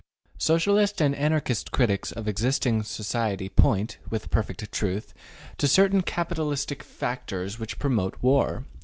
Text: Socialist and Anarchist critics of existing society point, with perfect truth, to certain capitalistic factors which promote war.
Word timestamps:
Socialist 0.39 0.99
and 0.99 1.13
Anarchist 1.13 1.69
critics 1.71 2.11
of 2.11 2.27
existing 2.27 2.81
society 2.81 3.49
point, 3.49 3.99
with 4.09 4.31
perfect 4.31 4.71
truth, 4.71 5.13
to 5.59 5.67
certain 5.67 6.01
capitalistic 6.01 6.81
factors 6.81 7.59
which 7.59 7.77
promote 7.77 8.15
war. 8.19 8.65